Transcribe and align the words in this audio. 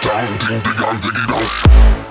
down, 0.00 0.38
ding, 0.38 0.60
ding, 0.62 0.76
dong, 0.76 0.96
diggy, 0.96 1.26
dong. 1.28 2.05